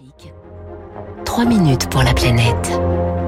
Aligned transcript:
climatique. 0.00 0.32
3 1.24 1.44
minutes 1.44 1.88
pour 1.90 2.02
la 2.02 2.14
planète. 2.14 2.70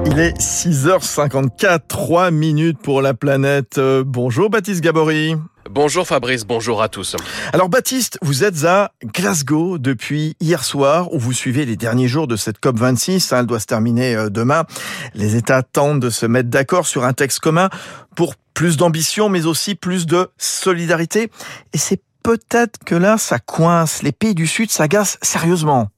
Il 0.05 0.19
est 0.19 0.37
6h54, 0.37 1.81
3 1.87 2.31
minutes 2.31 2.79
pour 2.79 3.01
la 3.01 3.13
planète. 3.13 3.77
Euh, 3.77 4.03
bonjour 4.05 4.49
Baptiste 4.49 4.81
Gabory. 4.81 5.35
Bonjour 5.69 6.05
Fabrice, 6.05 6.45
bonjour 6.45 6.81
à 6.81 6.89
tous. 6.89 7.15
Alors 7.53 7.69
Baptiste, 7.69 8.19
vous 8.21 8.43
êtes 8.43 8.65
à 8.65 8.91
Glasgow 9.03 9.77
depuis 9.77 10.35
hier 10.41 10.63
soir 10.63 11.13
où 11.13 11.19
vous 11.19 11.31
suivez 11.31 11.65
les 11.65 11.77
derniers 11.77 12.09
jours 12.09 12.27
de 12.27 12.35
cette 12.35 12.59
COP26. 12.59 13.33
Hein, 13.33 13.39
elle 13.39 13.45
doit 13.45 13.59
se 13.59 13.65
terminer 13.65 14.15
euh, 14.15 14.29
demain. 14.29 14.65
Les 15.13 15.35
États 15.35 15.63
tentent 15.63 16.01
de 16.01 16.09
se 16.09 16.25
mettre 16.25 16.49
d'accord 16.49 16.85
sur 16.85 17.05
un 17.05 17.13
texte 17.13 17.39
commun 17.39 17.69
pour 18.15 18.35
plus 18.53 18.77
d'ambition 18.77 19.29
mais 19.29 19.45
aussi 19.45 19.75
plus 19.75 20.05
de 20.05 20.29
solidarité. 20.37 21.31
Et 21.73 21.77
c'est 21.77 22.01
peut-être 22.23 22.79
que 22.85 22.95
là, 22.95 23.17
ça 23.17 23.39
coince. 23.39 24.03
Les 24.03 24.11
pays 24.11 24.35
du 24.35 24.47
Sud 24.47 24.69
s'agacent 24.69 25.17
sérieusement. 25.21 25.89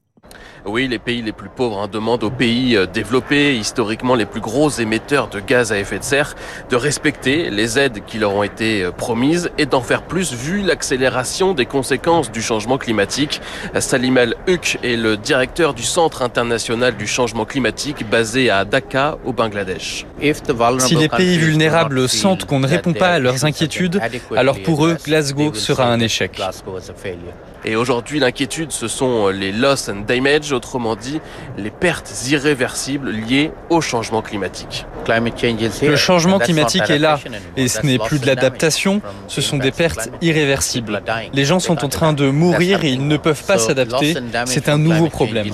Oui, 0.64 0.88
les 0.88 0.98
pays 0.98 1.22
les 1.22 1.32
plus 1.32 1.48
pauvres 1.48 1.80
hein, 1.80 1.88
demandent 1.90 2.24
aux 2.24 2.30
pays 2.30 2.76
euh, 2.76 2.86
développés, 2.86 3.56
historiquement 3.56 4.14
les 4.14 4.26
plus 4.26 4.40
gros 4.40 4.68
émetteurs 4.68 5.28
de 5.28 5.40
gaz 5.40 5.72
à 5.72 5.78
effet 5.78 5.98
de 5.98 6.04
serre, 6.04 6.34
de 6.70 6.76
respecter 6.76 7.50
les 7.50 7.78
aides 7.78 8.02
qui 8.06 8.18
leur 8.18 8.34
ont 8.34 8.42
été 8.42 8.82
euh, 8.82 8.90
promises 8.90 9.50
et 9.58 9.66
d'en 9.66 9.80
faire 9.80 10.02
plus 10.02 10.32
vu 10.32 10.62
l'accélération 10.62 11.54
des 11.54 11.66
conséquences 11.66 12.32
du 12.32 12.42
changement 12.42 12.78
climatique. 12.78 13.40
Salim 13.78 14.18
El 14.18 14.34
Huk 14.48 14.78
est 14.82 14.96
le 14.96 15.16
directeur 15.16 15.74
du 15.74 15.82
Centre 15.82 16.22
international 16.22 16.96
du 16.96 17.06
changement 17.06 17.44
climatique 17.44 18.08
basé 18.08 18.50
à 18.50 18.64
Dhaka 18.64 19.18
au 19.24 19.32
Bangladesh. 19.32 20.06
Si 20.78 20.94
les 20.96 21.08
pays 21.08 21.38
vulnérables 21.38 22.08
sentent 22.08 22.44
qu'on 22.44 22.60
ne 22.60 22.66
répond 22.66 22.92
pas 22.92 23.10
à 23.10 23.18
leurs 23.18 23.44
inquiétudes, 23.44 24.00
alors 24.34 24.60
pour 24.62 24.86
eux, 24.86 24.96
Glasgow 25.04 25.54
sera 25.54 25.86
un 25.86 26.00
échec. 26.00 26.40
Et 27.64 27.74
aujourd'hui, 27.74 28.20
l'inquiétude, 28.20 28.70
ce 28.70 28.86
sont 28.86 29.28
les 29.28 29.50
loss 29.50 29.88
and 29.88 30.02
damage, 30.06 30.25
autrement 30.52 30.96
dit, 30.96 31.20
les 31.56 31.70
pertes 31.70 32.12
irréversibles 32.28 33.10
liées 33.10 33.50
au 33.70 33.80
changement 33.80 34.22
climatique. 34.22 34.86
Le 35.08 35.96
changement 35.96 36.38
climatique 36.38 36.88
est 36.90 36.98
là, 36.98 37.18
et 37.56 37.68
ce 37.68 37.84
n'est 37.84 37.98
plus 37.98 38.18
de 38.18 38.26
l'adaptation, 38.26 39.00
ce 39.28 39.40
sont 39.40 39.58
des 39.58 39.72
pertes 39.72 40.10
irréversibles. 40.20 41.02
Les 41.32 41.44
gens 41.44 41.60
sont 41.60 41.84
en 41.84 41.88
train 41.88 42.12
de 42.12 42.28
mourir 42.28 42.84
et 42.84 42.90
ils 42.90 43.06
ne 43.06 43.16
peuvent 43.16 43.44
pas 43.44 43.58
s'adapter, 43.58 44.16
c'est 44.46 44.68
un 44.68 44.78
nouveau 44.78 45.08
problème. 45.08 45.46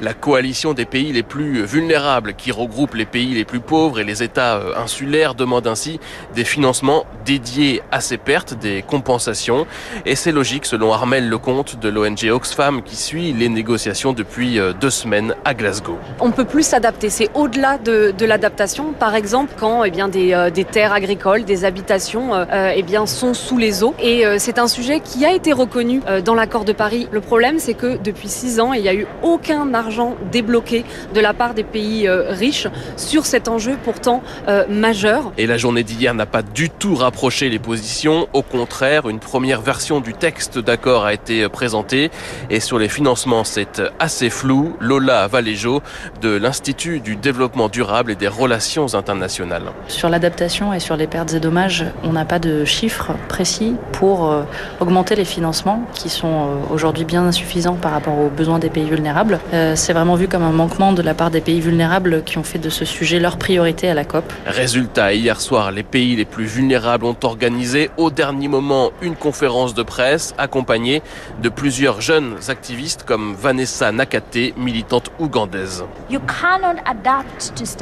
La 0.00 0.12
coalition 0.12 0.74
des 0.74 0.86
pays 0.86 1.12
les 1.12 1.22
plus 1.22 1.64
vulnérables, 1.64 2.34
qui 2.34 2.50
regroupe 2.50 2.94
les 2.94 3.06
pays 3.06 3.32
les 3.32 3.44
plus 3.44 3.60
pauvres 3.60 4.00
et 4.00 4.04
les 4.04 4.24
États 4.24 4.56
euh, 4.56 4.76
insulaires, 4.76 5.36
demande 5.36 5.68
ainsi 5.68 6.00
des 6.34 6.44
financements 6.44 7.06
dédiés 7.24 7.80
à 7.92 8.00
ces 8.00 8.16
pertes, 8.16 8.54
des 8.54 8.82
compensations. 8.82 9.66
Et 10.04 10.16
c'est 10.16 10.32
logique 10.32 10.66
selon 10.66 10.92
Armel 10.92 11.28
Lecomte 11.28 11.78
de 11.78 11.88
l'ONG 11.88 12.28
Oxfam 12.30 12.82
qui 12.82 12.96
suit 13.04 13.34
les 13.34 13.50
négociations 13.50 14.14
depuis 14.14 14.58
euh, 14.58 14.72
deux 14.72 14.90
semaines 14.90 15.34
à 15.44 15.52
Glasgow. 15.52 15.98
On 16.20 16.30
peut 16.30 16.46
plus 16.46 16.66
s'adapter, 16.66 17.10
c'est 17.10 17.28
au-delà 17.34 17.76
de, 17.76 18.14
de 18.16 18.24
l'adaptation. 18.24 18.94
Par 18.98 19.14
exemple, 19.14 19.52
quand 19.58 19.84
eh 19.84 19.90
bien, 19.90 20.08
des, 20.08 20.32
euh, 20.32 20.48
des 20.48 20.64
terres 20.64 20.94
agricoles, 20.94 21.44
des 21.44 21.66
habitations 21.66 22.34
euh, 22.34 22.72
eh 22.74 22.82
bien, 22.82 23.04
sont 23.04 23.34
sous 23.34 23.58
les 23.58 23.82
eaux. 23.82 23.94
Et 24.02 24.24
c'est 24.38 24.58
un 24.58 24.68
sujet 24.68 25.00
qui 25.00 25.26
a 25.26 25.32
été 25.32 25.52
reconnu 25.52 26.00
dans 26.24 26.34
l'accord 26.34 26.64
de 26.64 26.72
Paris. 26.72 27.08
Le 27.10 27.20
problème, 27.20 27.58
c'est 27.58 27.74
que 27.74 27.98
depuis 27.98 28.28
six 28.28 28.60
ans, 28.60 28.72
il 28.72 28.82
n'y 28.82 28.88
a 28.88 28.94
eu 28.94 29.06
aucun 29.22 29.74
argent 29.74 30.14
débloqué 30.32 30.84
de 31.14 31.20
la 31.20 31.34
part 31.34 31.54
des 31.54 31.64
pays 31.64 32.08
riches 32.08 32.68
sur 32.96 33.26
cet 33.26 33.48
enjeu 33.48 33.76
pourtant 33.84 34.22
euh, 34.48 34.64
majeur. 34.68 35.32
Et 35.38 35.46
la 35.46 35.58
journée 35.58 35.82
d'hier 35.82 36.14
n'a 36.14 36.26
pas 36.26 36.42
du 36.42 36.70
tout 36.70 36.94
rapproché 36.94 37.50
les 37.50 37.58
positions. 37.58 38.28
Au 38.32 38.42
contraire, 38.42 39.08
une 39.08 39.18
première 39.18 39.60
version 39.60 40.00
du 40.00 40.14
texte 40.14 40.58
d'accord 40.58 41.04
a 41.04 41.12
été 41.12 41.48
présentée. 41.48 42.10
Et 42.50 42.60
sur 42.60 42.78
les 42.78 42.88
financements, 42.94 43.42
c'est 43.42 43.82
assez 43.98 44.30
flou. 44.30 44.76
Lola 44.78 45.26
Valéjo 45.26 45.82
de 46.22 46.28
l'Institut 46.36 47.00
du 47.00 47.16
développement 47.16 47.68
durable 47.68 48.12
et 48.12 48.14
des 48.14 48.28
relations 48.28 48.94
internationales. 48.94 49.64
Sur 49.88 50.08
l'adaptation 50.08 50.72
et 50.72 50.78
sur 50.78 50.96
les 50.96 51.08
pertes 51.08 51.34
et 51.34 51.40
dommages, 51.40 51.84
on 52.04 52.12
n'a 52.12 52.24
pas 52.24 52.38
de 52.38 52.64
chiffres 52.64 53.10
précis 53.28 53.74
pour 53.92 54.30
euh, 54.30 54.42
augmenter 54.78 55.16
les 55.16 55.24
financements 55.24 55.82
qui 55.92 56.08
sont 56.08 56.28
euh, 56.28 56.72
aujourd'hui 56.72 57.04
bien 57.04 57.24
insuffisants 57.24 57.74
par 57.74 57.90
rapport 57.90 58.16
aux 58.16 58.28
besoins 58.28 58.60
des 58.60 58.70
pays 58.70 58.88
vulnérables. 58.88 59.40
Euh, 59.52 59.74
C'est 59.74 59.92
vraiment 59.92 60.14
vu 60.14 60.28
comme 60.28 60.44
un 60.44 60.52
manquement 60.52 60.92
de 60.92 61.02
la 61.02 61.14
part 61.14 61.32
des 61.32 61.40
pays 61.40 61.60
vulnérables 61.60 62.22
qui 62.22 62.38
ont 62.38 62.44
fait 62.44 62.60
de 62.60 62.70
ce 62.70 62.84
sujet 62.84 63.18
leur 63.18 63.38
priorité 63.38 63.88
à 63.88 63.94
la 63.94 64.04
COP. 64.04 64.32
Résultat, 64.46 65.14
hier 65.14 65.40
soir, 65.40 65.72
les 65.72 65.82
pays 65.82 66.14
les 66.14 66.24
plus 66.24 66.46
vulnérables 66.46 67.06
ont 67.06 67.16
organisé 67.24 67.90
au 67.96 68.12
dernier 68.12 68.46
moment 68.46 68.92
une 69.02 69.16
conférence 69.16 69.74
de 69.74 69.82
presse 69.82 70.32
accompagnée 70.38 71.02
de 71.42 71.48
plusieurs 71.48 72.00
jeunes 72.00 72.36
activistes 72.46 72.83
comme 73.06 73.34
Vanessa 73.34 73.92
Nakate, 73.92 74.56
militante 74.56 75.10
ougandaise. 75.18 75.84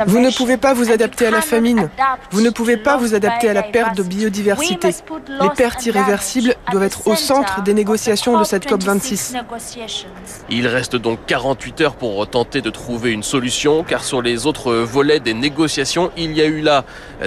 Vous 0.07 0.21
ne 0.21 0.37
pouvez 0.37 0.57
pas 0.57 0.75
vous 0.75 0.91
adapter 0.91 1.27
à 1.27 1.31
la 1.31 1.41
famine. 1.41 1.89
Vous 2.31 2.41
ne 2.41 2.51
pouvez 2.51 2.77
pas 2.77 2.97
vous 2.97 3.15
adapter 3.15 3.49
à 3.49 3.53
la 3.53 3.63
perte 3.63 3.97
de 3.97 4.03
biodiversité. 4.03 4.91
Les 5.41 5.51
pertes 5.51 5.85
irréversibles 5.87 6.55
doivent 6.71 6.85
être 6.85 7.07
au 7.07 7.17
centre 7.17 7.63
des 7.63 7.75
négociations 7.75 8.39
de 8.39 8.45
cette 8.45 8.67
COP26. 8.67 9.35
Il 10.51 10.67
reste 10.67 10.97
donc 10.97 11.19
48 11.27 11.81
heures 11.81 11.95
pour 11.95 12.29
tenter 12.29 12.61
de 12.61 12.71
trouver 12.71 13.11
une 13.11 13.23
solution, 13.23 13.85
car 13.85 14.05
sur 14.05 14.23
les 14.23 14.47
autres 14.47 14.73
volets 14.75 15.21
des 15.21 15.35
négociations, 15.35 16.11
il 16.17 16.33
y 16.33 16.43
a 16.43 16.47
eu 16.47 16.61
là 16.61 16.85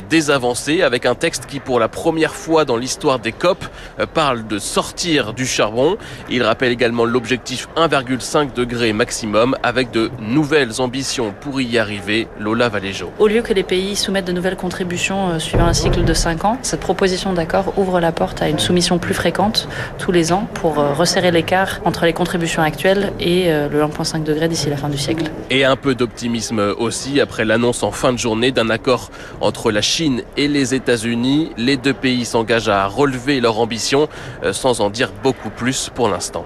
des 0.10 0.32
avancées 0.32 0.82
avec 0.82 1.06
un 1.06 1.16
texte 1.16 1.46
qui, 1.46 1.60
pour 1.60 1.80
la 1.80 1.90
première 1.90 2.36
fois 2.36 2.64
dans 2.66 2.78
l'histoire 2.78 3.20
des 3.20 3.32
COP, 3.32 3.66
parle 4.14 4.48
de 4.48 4.60
sortir 4.60 5.34
du 5.34 5.46
charbon. 5.46 5.98
Il 6.30 6.44
rappelle 6.44 6.72
également 6.72 7.06
l'objectif 7.06 7.65
1,5 7.76 8.54
degré 8.54 8.94
maximum 8.94 9.56
avec 9.64 9.92
de 9.92 10.10
nouvelles 10.20 10.82
ambitions 10.82 11.34
pour 11.42 11.62
y 11.62 11.78
arriver. 11.78 12.28
Lola 12.40 12.70
Valéjo. 12.70 13.12
Au 13.20 13.28
lieu 13.28 13.42
que 13.42 13.54
les 13.54 13.64
pays 13.64 13.96
soumettent 13.96 14.26
de 14.26 14.32
nouvelles 14.32 14.56
contributions 14.56 15.30
euh, 15.30 15.40
suivant 15.40 15.66
un 15.66 15.74
cycle 15.74 16.04
de 16.04 16.14
5 16.14 16.46
ans, 16.46 16.58
cette 16.62 16.80
proposition 16.80 17.34
d'accord 17.34 17.78
ouvre 17.78 18.00
la 18.00 18.12
porte 18.12 18.42
à 18.42 18.50
une 18.50 18.60
soumission 18.60 19.00
plus 19.00 19.14
fréquente 19.14 19.68
tous 19.98 20.12
les 20.12 20.32
ans 20.34 20.48
pour 20.54 20.80
euh, 20.80 20.94
resserrer 20.94 21.32
l'écart 21.32 21.80
entre 21.86 22.06
les 22.06 22.14
contributions 22.14 22.62
actuelles 22.62 23.12
et 23.20 23.52
euh, 23.52 23.70
le 23.70 23.82
1,5 23.82 24.24
degré 24.24 24.48
d'ici 24.48 24.70
la 24.70 24.78
fin 24.78 24.90
du 24.90 24.98
siècle. 24.98 25.26
Et 25.50 25.66
un 25.66 25.76
peu 25.76 25.96
d'optimisme 25.96 26.74
aussi 26.78 27.20
après 27.20 27.46
l'annonce 27.46 27.84
en 27.84 27.92
fin 27.92 28.14
de 28.14 28.20
journée 28.20 28.52
d'un 28.52 28.70
accord 28.70 29.12
entre 29.42 29.72
la 29.72 29.82
Chine 29.82 30.24
et 30.38 30.48
les 30.48 30.74
États-Unis. 30.74 31.52
Les 31.58 31.78
deux 31.78 31.94
pays 31.94 32.26
s'engagent 32.26 32.70
à 32.70 32.86
relever 32.88 33.40
leur 33.40 33.60
ambition 33.60 34.08
sans 34.52 34.82
en 34.82 34.90
dire 34.90 35.12
beaucoup 35.24 35.50
plus 35.50 35.90
pour 35.94 36.10
l'instant. 36.10 36.46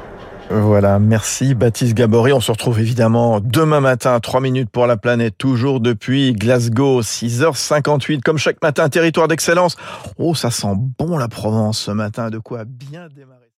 Voilà, 0.52 0.98
merci 0.98 1.54
Baptiste 1.54 1.94
Gabory. 1.94 2.34
On 2.34 2.40
se 2.40 2.52
retrouve 2.52 2.80
évidemment 2.80 3.40
demain 3.40 3.82
matin 3.82 4.16
à 4.16 4.20
3 4.20 4.42
minutes 4.42 4.72
pour 4.72 4.88
la 4.88 4.98
planète, 4.98 5.38
toujours 5.38 5.80
depuis 5.80 6.34
Glasgow, 6.34 7.02
6h58, 7.02 8.22
comme 8.22 8.40
chaque 8.40 8.62
matin, 8.64 8.90
territoire 8.90 9.28
d'excellence. 9.28 9.76
Oh, 10.18 10.34
ça 10.34 10.50
sent 10.50 10.74
bon 10.98 11.20
la 11.20 11.28
Provence 11.28 11.78
ce 11.78 11.92
matin, 11.92 12.32
de 12.32 12.40
quoi 12.40 12.64
bien 12.66 13.08
démarrer. 13.16 13.40